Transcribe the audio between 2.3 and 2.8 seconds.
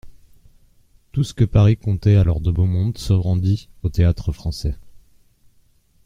de beau